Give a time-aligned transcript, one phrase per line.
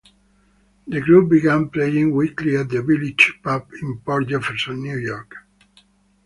[0.87, 5.35] The group began playing weekly at the Village Pub in Port Jefferson, New York.